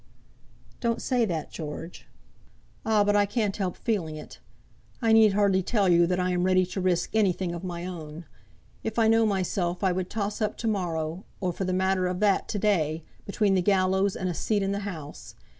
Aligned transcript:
"Don't 0.79 0.99
say 0.99 1.25
that, 1.25 1.51
George." 1.51 2.07
"Ah, 2.83 3.03
but 3.03 3.15
I 3.15 3.27
can't 3.27 3.55
help 3.57 3.77
feeling 3.77 4.15
it. 4.15 4.39
I 4.99 5.13
need 5.13 5.33
hardly 5.33 5.61
tell 5.61 5.87
you 5.89 6.07
that 6.07 6.19
I 6.19 6.31
am 6.31 6.43
ready 6.43 6.65
to 6.65 6.81
risk 6.81 7.11
anything 7.13 7.53
of 7.53 7.63
my 7.63 7.85
own. 7.85 8.25
If 8.83 8.97
I 8.97 9.07
know 9.07 9.27
myself 9.27 9.83
I 9.83 9.91
would 9.91 10.09
toss 10.09 10.41
up 10.41 10.57
to 10.57 10.67
morrow, 10.67 11.23
or 11.39 11.53
for 11.53 11.65
the 11.65 11.71
matter 11.71 12.07
of 12.07 12.19
that 12.21 12.47
to 12.47 12.57
day, 12.57 13.03
between 13.27 13.53
the 13.53 13.61
gallows 13.61 14.15
and 14.15 14.27
a 14.27 14.33
seat 14.33 14.63
in 14.63 14.71
the 14.71 14.79
House. 14.89 15.35